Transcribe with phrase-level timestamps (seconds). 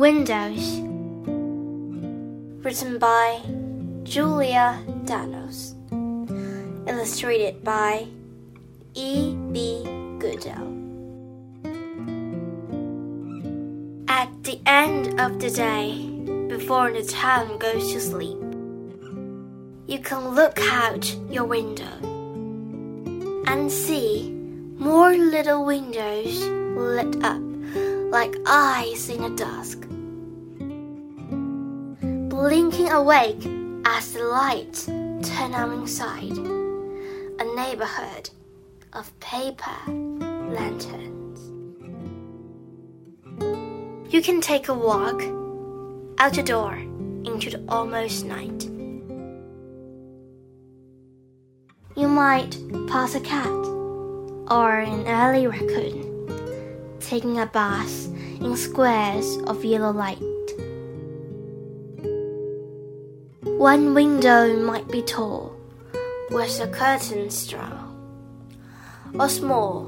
[0.00, 0.80] Windows.
[2.64, 3.42] Written by
[4.02, 5.76] Julia Denos.
[6.88, 8.06] Illustrated by
[8.94, 9.36] E.
[9.52, 9.84] B.
[10.18, 10.72] Goodale.
[14.08, 16.08] At the end of the day,
[16.48, 18.40] before the town goes to sleep,
[19.86, 21.92] you can look out your window
[23.44, 24.30] and see
[24.78, 26.40] more little windows
[26.74, 27.49] lit up
[28.10, 29.86] like eyes in the dusk,
[32.28, 33.46] blinking awake
[33.84, 36.36] as the lights turn on inside
[37.38, 38.28] a neighborhood
[38.94, 41.38] of paper lanterns.
[44.12, 45.22] You can take a walk
[46.18, 48.64] out the door into the almost night.
[51.96, 52.58] You might
[52.88, 56.09] pass a cat or an early raccoon
[57.00, 58.06] taking a bath
[58.40, 60.20] in squares of yellow light.
[63.42, 65.54] One window might be tall,
[66.30, 67.84] with a curtain straw,
[69.18, 69.84] or small,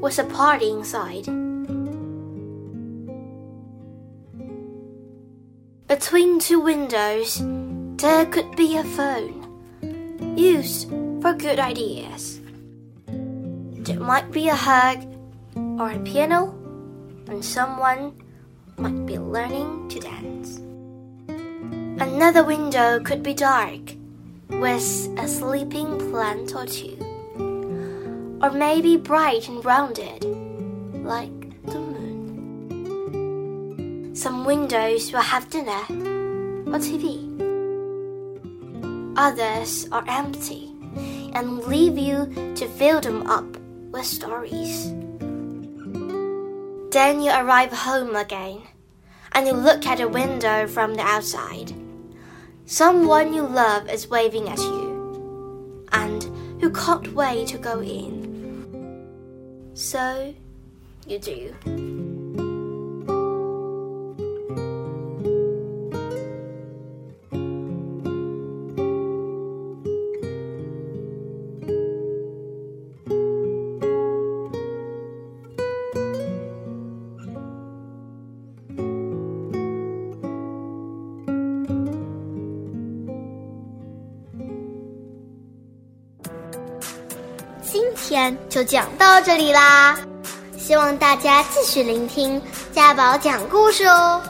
[0.00, 1.24] with a party inside.
[5.86, 7.40] Between two windows,
[7.96, 10.90] there could be a phone, used
[11.22, 12.40] for good ideas.
[13.06, 15.13] There might be a hug
[15.78, 16.54] or a piano,
[17.28, 18.12] and someone
[18.76, 20.58] might be learning to dance.
[22.00, 23.94] Another window could be dark,
[24.48, 26.96] with a sleeping plant or two,
[28.42, 30.24] or maybe bright and rounded,
[31.04, 33.14] like the moon.
[34.14, 35.82] Some windows will have dinner
[36.70, 37.30] or TV.
[39.16, 40.72] Others are empty
[41.34, 43.56] and leave you to fill them up
[43.90, 44.92] with stories.
[46.94, 48.62] Then you arrive home again,
[49.32, 51.74] and you look at a window from the outside.
[52.66, 56.22] Someone you love is waving at you, and
[56.62, 59.10] you can't wait to go in.
[59.74, 60.32] So
[61.08, 61.93] you do.
[87.74, 89.98] 今天就讲到这里啦，
[90.56, 92.40] 希望大家继续聆听
[92.72, 94.22] 家宝讲故事哦。